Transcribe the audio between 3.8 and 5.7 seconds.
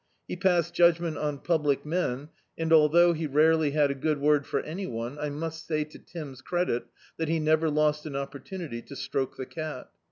a good word for any one, I must